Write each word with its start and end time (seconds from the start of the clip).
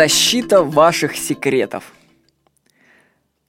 Защита 0.00 0.62
ваших 0.62 1.14
секретов. 1.14 1.92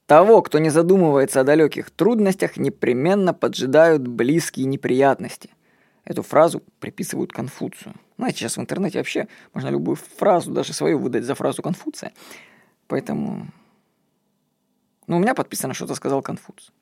Того, 0.04 0.42
кто 0.42 0.58
не 0.58 0.68
задумывается 0.68 1.40
о 1.40 1.44
далеких 1.44 1.90
трудностях, 1.90 2.58
непременно 2.58 3.32
поджидают 3.32 4.06
близкие 4.06 4.66
неприятности. 4.66 5.48
Эту 6.04 6.22
фразу 6.22 6.62
приписывают 6.78 7.32
Конфуцию. 7.32 7.94
Знаете, 8.18 8.40
сейчас 8.40 8.58
в 8.58 8.60
интернете 8.60 8.98
вообще 8.98 9.28
можно 9.54 9.70
любую 9.70 9.96
фразу, 9.96 10.52
даже 10.52 10.74
свою 10.74 10.98
выдать 10.98 11.24
за 11.24 11.34
фразу 11.34 11.62
Конфуция. 11.62 12.12
Поэтому... 12.86 13.46
Ну, 15.06 15.16
у 15.16 15.20
меня 15.20 15.34
подписано, 15.34 15.72
что-то 15.72 15.94
сказал 15.94 16.20
Конфуций. 16.20 16.74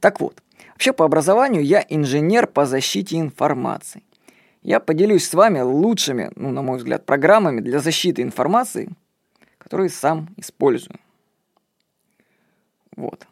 Так 0.00 0.20
вот, 0.20 0.42
вообще 0.70 0.94
по 0.94 1.04
образованию 1.04 1.62
я 1.62 1.84
инженер 1.86 2.46
по 2.46 2.64
защите 2.64 3.18
информации. 3.18 4.04
Я 4.62 4.80
поделюсь 4.80 5.28
с 5.28 5.34
вами 5.34 5.60
лучшими, 5.60 6.30
ну, 6.34 6.50
на 6.50 6.62
мой 6.62 6.78
взгляд, 6.78 7.04
программами 7.04 7.60
для 7.60 7.80
защиты 7.80 8.22
информации, 8.22 8.88
которые 9.62 9.90
сам 9.90 10.28
использую. 10.36 10.98
Вот. 12.96 13.28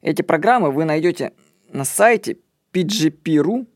Эти 0.00 0.22
программы 0.22 0.70
вы 0.70 0.86
найдете 0.86 1.34
на 1.68 1.84
сайте 1.84 2.38
pgp.ru.com. 2.72 3.66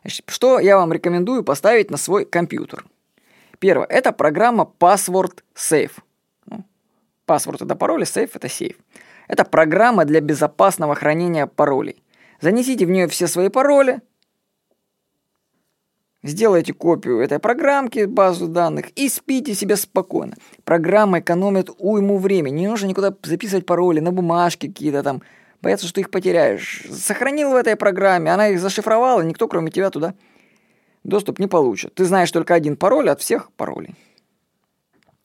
Значит, 0.00 0.24
что 0.30 0.58
я 0.58 0.78
вам 0.78 0.90
рекомендую 0.90 1.44
поставить 1.44 1.90
на 1.90 1.98
свой 1.98 2.24
компьютер? 2.24 2.86
Первое. 3.58 3.86
Это 3.88 4.12
программа 4.12 4.72
Password 4.80 5.42
Safe. 5.54 5.92
Ну, 6.46 6.64
password 7.26 7.62
это 7.66 7.76
пароль, 7.76 8.06
сейф 8.06 8.36
это 8.36 8.48
сейф. 8.48 8.78
Это 9.28 9.44
программа 9.44 10.06
для 10.06 10.22
безопасного 10.22 10.94
хранения 10.94 11.46
паролей. 11.46 12.02
Занесите 12.40 12.86
в 12.86 12.90
нее 12.90 13.06
все 13.06 13.26
свои 13.26 13.50
пароли, 13.50 14.00
Сделайте 16.22 16.74
копию 16.74 17.20
этой 17.20 17.38
программки, 17.38 18.04
базу 18.04 18.46
данных, 18.46 18.90
и 18.90 19.08
спите 19.08 19.54
себе 19.54 19.76
спокойно. 19.76 20.34
Программа 20.64 21.20
экономит 21.20 21.70
уйму 21.78 22.18
времени. 22.18 22.60
Не 22.60 22.68
нужно 22.68 22.86
никуда 22.86 23.14
записывать 23.22 23.64
пароли 23.64 24.00
на 24.00 24.12
бумажке 24.12 24.68
какие-то 24.68 25.02
там. 25.02 25.22
Бояться, 25.62 25.86
что 25.86 26.00
их 26.00 26.10
потеряешь. 26.10 26.84
Сохранил 26.90 27.52
в 27.52 27.56
этой 27.56 27.74
программе, 27.74 28.32
она 28.32 28.48
их 28.48 28.60
зашифровала, 28.60 29.22
никто 29.22 29.48
кроме 29.48 29.70
тебя 29.70 29.90
туда 29.90 30.14
доступ 31.04 31.38
не 31.38 31.46
получит. 31.46 31.94
Ты 31.94 32.04
знаешь 32.04 32.30
только 32.30 32.52
один 32.54 32.76
пароль 32.76 33.08
от 33.08 33.22
всех 33.22 33.50
паролей. 33.52 33.94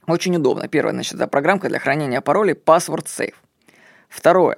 Очень 0.07 0.37
удобно. 0.37 0.69
Первое, 0.69 0.93
значит, 0.93 1.15
это 1.15 1.27
программка 1.27 1.67
для 1.67 1.79
хранения 1.79 2.21
паролей 2.21 2.53
Password 2.53 3.05
Safe. 3.05 3.33
Второе. 4.07 4.57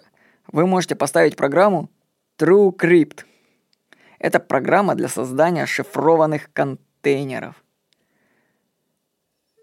Вы 0.52 0.68
можете 0.68 0.96
поставить 0.96 1.36
программу 1.36 1.90
TrueCrypt– 2.38 3.22
это 4.20 4.40
программа 4.40 4.96
для 4.96 5.08
создания 5.08 5.66
шифрованных 5.66 6.52
контейнеров. 6.54 7.56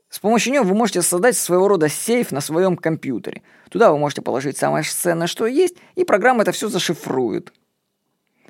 С 0.08 0.20
помощью 0.20 0.52
нее 0.52 0.62
вы 0.62 0.74
можете 0.74 1.02
создать 1.02 1.36
своего 1.36 1.66
рода 1.66 1.88
сейф 1.88 2.30
на 2.30 2.40
своем 2.40 2.76
компьютере. 2.76 3.42
Туда 3.68 3.90
вы 3.90 3.98
можете 3.98 4.22
положить 4.22 4.56
самое 4.56 4.84
ценное, 4.84 5.26
что 5.26 5.46
есть, 5.46 5.76
и 5.96 6.04
программа 6.04 6.42
это 6.42 6.52
все 6.52 6.68
зашифрует. 6.68 7.52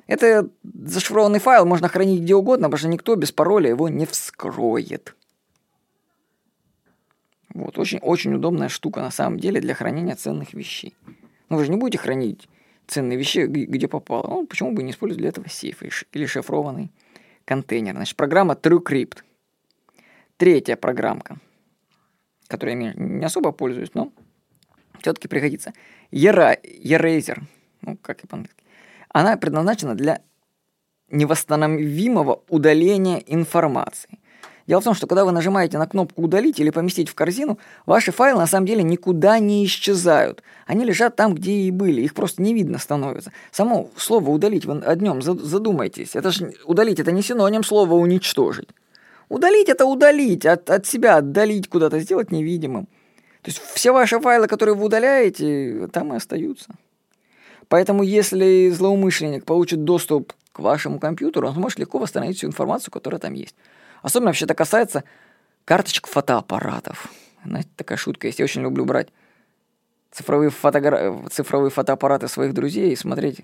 Это 0.05 0.47
зашифрованный 0.63 1.39
файл 1.39 1.65
можно 1.65 1.87
хранить 1.87 2.21
где 2.21 2.35
угодно, 2.35 2.67
потому 2.67 2.77
что 2.77 2.87
никто 2.89 3.15
без 3.15 3.31
пароля 3.31 3.69
его 3.69 3.89
не 3.89 4.05
вскроет. 4.05 5.15
Вот, 7.55 7.79
очень, 7.79 7.97
очень 7.99 8.35
удобная 8.35 8.69
штука 8.69 8.99
на 8.99 9.09
самом 9.09 9.39
деле 9.39 9.59
для 9.59 9.73
хранения 9.73 10.15
ценных 10.15 10.53
вещей. 10.53 10.95
Но 11.49 11.57
вы 11.57 11.65
же 11.65 11.71
не 11.71 11.77
будете 11.77 11.97
хранить 11.97 12.47
ценные 12.87 13.17
вещи, 13.17 13.39
где 13.39 13.87
попало. 13.87 14.27
Ну, 14.27 14.47
почему 14.47 14.71
бы 14.71 14.83
не 14.83 14.91
использовать 14.91 15.19
для 15.19 15.29
этого 15.29 15.49
сейф 15.49 15.83
или 16.11 16.25
шифрованный 16.25 16.91
контейнер. 17.45 17.93
Значит, 17.93 18.15
программа 18.15 18.53
TrueCrypt. 18.53 19.19
Третья 20.37 20.75
программка, 20.75 21.37
которой 22.47 22.71
я 22.81 22.93
не 22.93 23.25
особо 23.25 23.51
пользуюсь, 23.51 23.93
но 23.93 24.11
все-таки 24.99 25.27
пригодится. 25.27 25.73
Eraser, 26.11 27.41
ну, 27.81 27.97
как 28.01 28.23
и 28.23 28.27
по-английски. 28.27 28.63
Она 29.09 29.37
предназначена 29.37 29.95
для 29.95 30.21
невосстановимого 31.09 32.43
удаления 32.49 33.17
информации. 33.19 34.19
Дело 34.67 34.81
в 34.81 34.83
том, 34.83 34.95
что 34.95 35.05
когда 35.05 35.25
вы 35.25 35.31
нажимаете 35.31 35.77
на 35.77 35.85
кнопку 35.85 36.23
«Удалить» 36.23 36.59
или 36.59 36.71
«Поместить 36.71 37.09
в 37.09 37.13
корзину», 37.13 37.59
ваши 37.85 38.11
файлы 38.11 38.39
на 38.39 38.47
самом 38.47 38.65
деле 38.65 38.81
никуда 38.81 39.37
не 39.37 39.63
исчезают. 39.65 40.41
Они 40.65 40.83
лежат 40.83 41.15
там, 41.15 41.35
где 41.35 41.51
и 41.51 41.71
были, 41.71 42.01
их 42.01 42.15
просто 42.15 42.41
не 42.41 42.53
видно 42.55 42.79
становится. 42.79 43.31
Само 43.51 43.91
слово 43.95 44.31
«удалить» 44.31 44.65
вы 44.65 44.79
о 44.79 44.95
нем 44.95 45.21
задумайтесь. 45.21 46.15
Это 46.15 46.31
же 46.31 46.53
«удалить»— 46.65 46.99
это 47.01 47.11
не 47.11 47.21
синоним 47.21 47.63
слова 47.63 47.93
«уничтожить». 47.93 48.69
Удалить— 49.29 49.69
это 49.69 49.85
удалить, 49.85 50.45
от, 50.45 50.69
от 50.69 50.85
себя 50.85 51.17
отдалить 51.17 51.67
куда-то, 51.67 51.99
сделать 51.99 52.31
невидимым. 52.31 52.85
То 53.41 53.51
есть 53.51 53.59
все 53.59 53.91
ваши 53.91 54.19
файлы, 54.19 54.47
которые 54.47 54.75
вы 54.75 54.85
удаляете, 54.85 55.87
там 55.91 56.13
и 56.13 56.17
остаются. 56.17 56.73
Поэтому 57.67 58.03
если 58.03 58.69
злоумышленник 58.69 59.45
получит 59.45 59.83
доступ 59.83 60.33
к 60.51 60.59
вашему 60.59 60.99
компьютеру, 60.99 61.47
он 61.47 61.53
сможет 61.53 61.79
легко 61.79 61.99
восстановить 61.99 62.37
всю 62.37 62.47
информацию, 62.47 62.91
которая 62.91 63.19
там 63.19 63.33
есть. 63.33 63.55
Особенно 64.05 64.29
вообще 64.29 64.45
это 64.45 64.53
касается 64.53 65.03
карточек 65.65 66.05
фотоаппаратов. 66.05 67.09
Знаете, 67.43 67.69
такая 67.75 67.97
шутка 67.97 68.27
есть. 68.27 68.37
Я 68.37 68.45
очень 68.45 68.61
люблю 68.61 68.85
брать 68.85 69.07
цифровые, 70.11 70.51
фотогра... 70.51 71.23
цифровые 71.31 71.71
фотоаппараты 71.71 72.27
своих 72.27 72.53
друзей 72.53 72.91
и 72.91 72.95
смотреть 72.95 73.43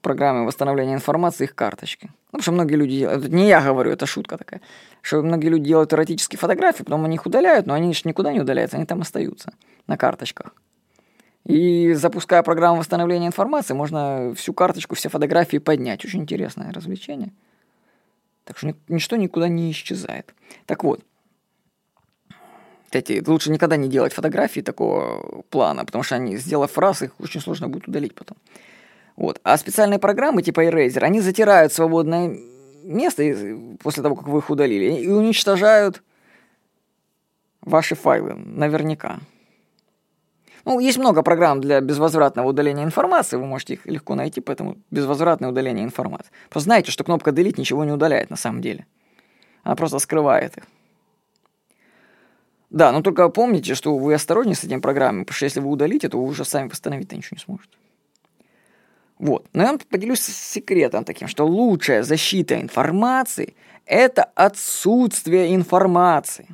программы 0.00 0.44
восстановления 0.44 0.94
информации 0.94 1.44
их 1.44 1.54
карточки. 1.54 2.06
Ну, 2.10 2.38
потому 2.38 2.42
что 2.42 2.50
многие 2.50 2.74
люди 2.74 2.98
делают, 2.98 3.26
это 3.26 3.32
не 3.32 3.46
я 3.46 3.60
говорю, 3.60 3.92
это 3.92 4.06
шутка 4.06 4.36
такая, 4.36 4.60
что 5.02 5.22
многие 5.22 5.50
люди 5.50 5.66
делают 5.66 5.92
эротические 5.92 6.40
фотографии, 6.40 6.82
потом 6.82 7.04
они 7.04 7.14
их 7.14 7.24
удаляют, 7.24 7.66
но 7.66 7.74
они 7.74 7.94
же 7.94 8.00
никуда 8.06 8.32
не 8.32 8.40
удаляются, 8.40 8.78
они 8.78 8.86
там 8.86 9.02
остаются 9.02 9.52
на 9.86 9.96
карточках. 9.96 10.52
И 11.44 11.92
запуская 11.92 12.42
программу 12.42 12.80
восстановления 12.80 13.28
информации, 13.28 13.74
можно 13.74 14.34
всю 14.34 14.52
карточку, 14.52 14.96
все 14.96 15.08
фотографии 15.08 15.58
поднять. 15.58 16.04
Очень 16.04 16.22
интересное 16.22 16.72
развлечение. 16.72 17.30
Так 18.46 18.58
что 18.58 18.74
ничто 18.88 19.16
никуда 19.16 19.48
не 19.48 19.72
исчезает. 19.72 20.32
Так 20.66 20.84
вот, 20.84 21.00
эти, 22.92 23.22
лучше 23.26 23.50
никогда 23.50 23.76
не 23.76 23.88
делать 23.88 24.12
фотографии 24.12 24.60
такого 24.60 25.42
плана, 25.50 25.84
потому 25.84 26.04
что 26.04 26.14
они, 26.14 26.36
сделав 26.36 26.78
раз, 26.78 27.02
их 27.02 27.10
очень 27.18 27.40
сложно 27.40 27.68
будет 27.68 27.88
удалить 27.88 28.14
потом. 28.14 28.36
Вот. 29.16 29.40
А 29.42 29.58
специальные 29.58 29.98
программы 29.98 30.42
типа 30.42 30.64
Eraser, 30.64 31.00
они 31.00 31.20
затирают 31.20 31.72
свободное 31.72 32.38
место 32.84 33.24
после 33.82 34.04
того, 34.04 34.14
как 34.14 34.28
вы 34.28 34.38
их 34.38 34.48
удалили, 34.48 35.00
и 35.00 35.08
уничтожают 35.08 36.02
ваши 37.62 37.96
файлы 37.96 38.34
наверняка. 38.34 39.18
Ну, 40.66 40.80
есть 40.80 40.98
много 40.98 41.22
программ 41.22 41.60
для 41.60 41.80
безвозвратного 41.80 42.48
удаления 42.48 42.82
информации, 42.82 43.36
вы 43.36 43.46
можете 43.46 43.74
их 43.74 43.86
легко 43.86 44.16
найти, 44.16 44.40
поэтому 44.40 44.76
безвозвратное 44.90 45.48
удаление 45.48 45.84
информации. 45.84 46.32
Просто 46.50 46.64
знаете, 46.64 46.90
что 46.90 47.04
кнопка 47.04 47.30
Delete 47.30 47.60
ничего 47.60 47.84
не 47.84 47.92
удаляет 47.92 48.30
на 48.30 48.36
самом 48.36 48.60
деле. 48.60 48.84
Она 49.62 49.76
просто 49.76 50.00
скрывает 50.00 50.58
их. 50.58 50.64
Да, 52.70 52.90
но 52.90 53.02
только 53.02 53.28
помните, 53.28 53.76
что 53.76 53.96
вы 53.96 54.14
осторожнее 54.14 54.56
с 54.56 54.64
этими 54.64 54.80
программами, 54.80 55.22
потому 55.22 55.36
что 55.36 55.44
если 55.44 55.60
вы 55.60 55.70
удалите, 55.70 56.08
то 56.08 56.18
вы 56.18 56.24
уже 56.24 56.44
сами 56.44 56.68
восстановить-то 56.68 57.14
ничего 57.14 57.36
не 57.36 57.44
сможете. 57.44 57.78
Вот. 59.20 59.46
Но 59.52 59.62
я 59.62 59.68
вам 59.68 59.78
поделюсь 59.78 60.20
секретом 60.20 61.04
таким, 61.04 61.28
что 61.28 61.46
лучшая 61.46 62.02
защита 62.02 62.60
информации– 62.60 63.54
это 63.86 64.24
отсутствие 64.34 65.54
информации. 65.54 66.48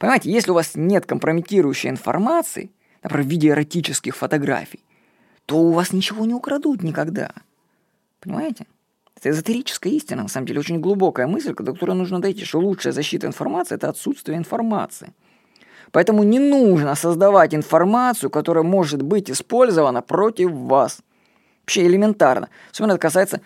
Понимаете, 0.00 0.32
если 0.32 0.50
у 0.50 0.54
вас 0.54 0.72
нет 0.74 1.06
компрометирующей 1.06 1.90
информации– 1.90 2.72
например, 3.02 3.26
в 3.26 3.30
виде 3.30 3.48
эротических 3.48 4.16
фотографий, 4.16 4.80
то 5.46 5.58
у 5.58 5.72
вас 5.72 5.92
ничего 5.92 6.26
не 6.26 6.34
украдут 6.34 6.82
никогда. 6.82 7.32
Понимаете? 8.20 8.66
Это 9.16 9.30
эзотерическая 9.30 9.92
истина, 9.92 10.22
на 10.22 10.28
самом 10.28 10.46
деле, 10.46 10.60
очень 10.60 10.80
глубокая 10.80 11.26
мысль, 11.26 11.54
до 11.54 11.72
которой 11.72 11.94
нужно 11.94 12.20
дойти, 12.20 12.44
что 12.44 12.58
лучшая 12.58 12.92
защита 12.92 13.26
информации– 13.26 13.74
это 13.76 13.88
отсутствие 13.88 14.38
информации. 14.38 15.12
Поэтому 15.92 16.22
не 16.22 16.38
нужно 16.38 16.94
создавать 16.94 17.54
информацию, 17.54 18.30
которая 18.30 18.64
может 18.64 19.02
быть 19.02 19.30
использована 19.30 20.02
против 20.02 20.52
вас. 20.52 21.00
Вообще 21.62 21.86
элементарно. 21.86 22.48
Особенно 22.70 22.92
это 22.92 23.00
касается 23.00 23.40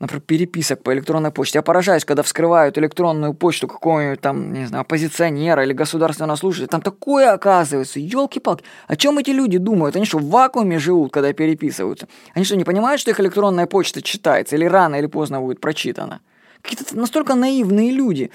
например, 0.00 0.22
переписок 0.22 0.82
по 0.82 0.92
электронной 0.92 1.30
почте. 1.30 1.58
Я 1.58 1.62
поражаюсь, 1.62 2.04
когда 2.04 2.22
вскрывают 2.22 2.78
электронную 2.78 3.34
почту 3.34 3.68
какого-нибудь 3.68 4.20
там, 4.20 4.52
не 4.52 4.66
знаю, 4.66 4.80
оппозиционера 4.82 5.62
или 5.62 5.72
государственного 5.72 6.36
служащего. 6.36 6.68
Там 6.68 6.80
такое 6.80 7.32
оказывается, 7.32 8.00
елки-палки. 8.00 8.64
О 8.88 8.96
чем 8.96 9.18
эти 9.18 9.30
люди 9.30 9.58
думают? 9.58 9.96
Они 9.96 10.06
что, 10.06 10.18
в 10.18 10.28
вакууме 10.30 10.78
живут, 10.78 11.12
когда 11.12 11.32
переписываются? 11.32 12.08
Они 12.34 12.44
что, 12.44 12.56
не 12.56 12.64
понимают, 12.64 13.00
что 13.00 13.10
их 13.10 13.20
электронная 13.20 13.66
почта 13.66 14.00
читается 14.02 14.56
или 14.56 14.64
рано 14.64 14.96
или 14.96 15.06
поздно 15.06 15.40
будет 15.40 15.60
прочитана? 15.60 16.20
Какие-то 16.62 16.96
настолько 16.96 17.34
наивные 17.34 17.90
люди. 17.90 18.30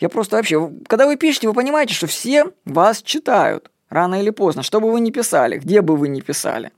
Я 0.00 0.08
просто 0.08 0.36
вообще... 0.36 0.70
Когда 0.88 1.06
вы 1.06 1.16
пишете, 1.16 1.46
вы 1.46 1.54
понимаете, 1.54 1.94
что 1.94 2.08
все 2.08 2.46
вас 2.64 3.02
читают. 3.02 3.70
Рано 3.88 4.20
или 4.20 4.30
поздно. 4.30 4.64
Что 4.64 4.80
бы 4.80 4.90
вы 4.90 4.98
ни 4.98 5.10
писали, 5.10 5.58
где 5.58 5.80
бы 5.80 5.96
вы 5.96 6.08
ни 6.08 6.20
писали. 6.20 6.72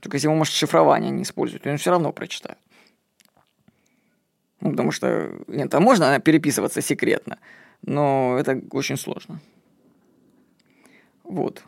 Только 0.00 0.16
если 0.16 0.28
вы, 0.28 0.34
может, 0.34 0.52
шифрование 0.52 1.10
не 1.10 1.22
используете, 1.22 1.70
он 1.70 1.78
все 1.78 1.90
равно 1.90 2.12
прочитают. 2.12 2.58
Ну, 4.66 4.72
потому 4.72 4.92
что, 4.92 5.30
нет, 5.46 5.74
а 5.74 5.80
можно 5.80 6.18
переписываться 6.20 6.80
секретно. 6.80 7.38
но 7.82 8.36
это 8.38 8.60
очень 8.70 8.96
сложно. 8.96 9.40
Вот. 11.24 11.62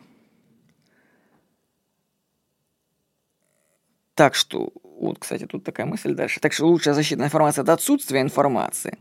Так 4.15 4.35
что, 4.35 4.73
вот, 4.83 5.19
кстати, 5.19 5.45
тут 5.45 5.63
такая 5.63 5.85
мысль 5.85 6.13
дальше. 6.13 6.41
Так 6.41 6.51
что 6.53 6.65
лучшая 6.65 6.93
защитная 6.93 7.27
информация– 7.27 7.61
это 7.63 7.73
отсутствие 7.73 8.21
информации. 8.21 8.97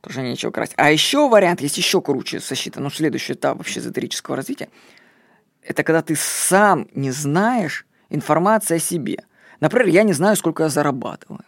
Тоже 0.00 0.22
нечего 0.22 0.50
красть. 0.50 0.74
А 0.76 0.90
еще 0.90 1.28
вариант, 1.28 1.60
есть 1.60 1.78
еще 1.78 2.00
круче 2.00 2.40
защита, 2.40 2.80
ну, 2.80 2.90
следующий 2.90 3.34
этап 3.34 3.58
вообще 3.58 3.80
эзотерического 3.80 4.36
развития. 4.36 4.68
Это 5.62 5.82
когда 5.82 6.02
ты 6.02 6.14
сам 6.16 6.88
не 6.94 7.10
знаешь 7.10 7.86
информации 8.08 8.76
о 8.76 8.80
себе. 8.80 9.24
Например, 9.60 9.88
я 9.88 10.02
не 10.02 10.12
знаю, 10.14 10.36
сколько 10.36 10.62
я 10.64 10.68
зарабатываю. 10.68 11.44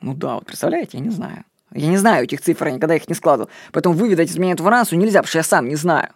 Ну 0.00 0.14
да, 0.14 0.34
вот 0.34 0.46
представляете, 0.46 0.98
я 0.98 1.04
не 1.04 1.10
знаю. 1.10 1.44
Я 1.72 1.86
не 1.86 1.96
знаю 1.96 2.24
этих 2.24 2.40
цифр, 2.40 2.66
я 2.66 2.72
никогда 2.72 2.96
их 2.96 3.08
не 3.08 3.14
складывал. 3.14 3.50
Поэтому 3.72 3.94
выведать 3.94 4.30
из 4.30 4.38
меня 4.38 4.52
эту 4.52 4.62
информацию 4.62 4.98
нельзя, 4.98 5.20
потому 5.20 5.28
что 5.28 5.38
я 5.38 5.44
сам 5.44 5.68
не 5.68 5.76
знаю. 5.76 6.10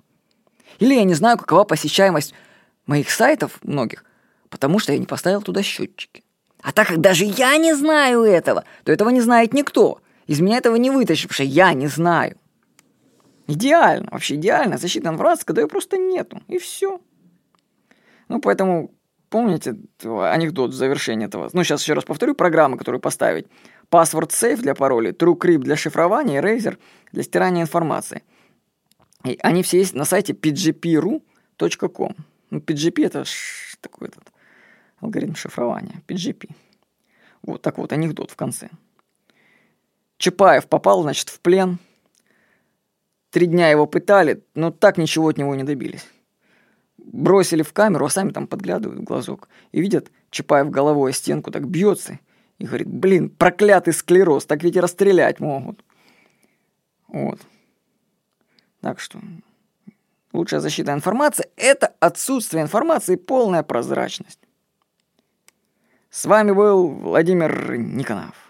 Или 0.79 0.95
я 0.95 1.05
не 1.05 1.15
знаю, 1.15 1.39
какова 1.39 1.65
посещаемость 1.65 2.35
моих 2.87 3.11
сайтов 3.11 3.59
многих, 3.63 4.05
потому 4.51 4.79
что 4.79 4.93
я 4.93 4.99
не 4.99 5.07
поставил 5.07 5.43
туда 5.43 5.63
счетчики. 5.63 6.25
А 6.63 6.73
так 6.73 6.89
как 6.89 7.01
даже 7.01 7.25
я 7.25 7.57
не 7.57 7.75
знаю 7.75 8.23
этого, 8.23 8.65
то 8.85 8.93
этого 8.93 9.11
не 9.11 9.21
знает 9.21 9.53
никто. 9.53 10.01
Из 10.27 10.41
меня 10.41 10.57
этого 10.57 10.77
не 10.77 10.91
вытащишь, 10.91 11.25
потому 11.29 11.35
что 11.35 11.45
я 11.45 11.73
не 11.75 11.87
знаю. 11.87 12.37
Идеально, 13.47 14.09
вообще 14.11 14.37
идеально. 14.37 14.79
Защитная 14.79 15.13
информация, 15.13 15.45
когда 15.45 15.63
ее 15.63 15.69
просто 15.69 15.99
нету. 15.99 16.43
И 16.49 16.59
все. 16.59 17.01
Ну, 18.29 18.41
поэтому 18.41 18.91
помните 19.29 19.77
анекдот 20.03 20.71
в 20.71 20.75
завершении 20.75 21.27
этого? 21.27 21.51
Ну, 21.53 21.63
сейчас 21.63 21.83
еще 21.83 21.93
раз 21.93 22.05
повторю 22.05 22.35
программы, 22.35 22.79
которые 22.79 23.01
поставить. 23.01 23.47
Password 23.95 24.31
Safe 24.31 24.57
для 24.57 24.75
паролей, 24.75 25.13
TrueCrypt 25.13 25.59
для 25.59 25.77
шифрования, 25.77 26.43
Razer 26.43 26.79
для 27.13 27.23
стирания 27.23 27.63
информации. 27.63 28.25
И 29.25 29.39
они 29.41 29.63
все 29.63 29.79
есть 29.79 29.95
на 29.95 30.05
сайте 30.05 30.33
pgp.ru.com. 30.33 32.17
Ну, 32.51 32.59
PGP 32.59 33.07
это 33.07 33.25
такой 33.81 34.09
этот 34.09 34.33
алгоритм 35.01 35.37
шифрования. 35.37 36.03
PGP. 36.09 36.51
Вот 37.43 37.63
так 37.63 37.79
вот 37.79 37.93
анекдот 37.93 38.33
в 38.33 38.37
конце. 38.37 38.69
Чапаев 40.19 40.67
попал, 40.67 41.03
значит, 41.03 41.29
в 41.29 41.39
плен. 41.39 41.79
Три 43.31 43.47
дня 43.47 43.69
его 43.69 43.87
пытали, 43.87 44.43
но 44.57 44.73
так 44.73 44.99
ничего 44.99 45.29
от 45.29 45.39
него 45.39 45.55
не 45.55 45.63
добились. 45.63 46.05
Бросили 46.97 47.63
в 47.63 47.73
камеру, 47.73 48.07
а 48.07 48.11
сами 48.11 48.33
там 48.33 48.49
подглядывают 48.49 49.03
в 49.03 49.05
глазок. 49.05 49.49
И 49.71 49.81
видят, 49.81 50.11
Чапаев 50.31 50.69
головой 50.71 51.13
о 51.13 51.15
стенку 51.15 51.53
так 51.53 51.69
бьется. 51.69 52.19
И 52.65 52.67
говорит, 52.67 52.89
блин, 52.89 53.29
проклятый 53.29 53.93
склероз, 53.93 54.47
так 54.47 54.63
ведь 54.63 54.77
и 54.77 54.81
расстрелять 54.81 55.39
могут. 55.39 55.85
Вот. 57.09 57.39
Так 58.81 59.01
что 59.01 59.21
лучшая 60.33 60.61
защита 60.61 60.95
информации– 60.95 61.47
это 61.57 61.95
отсутствие 62.01 62.63
информации 62.63 63.17
и 63.17 63.19
полная 63.19 63.63
прозрачность. 63.63 64.41
С 66.09 66.25
вами 66.25 66.53
был 66.53 66.89
Владимир 66.89 67.77
Никонов. 67.77 68.44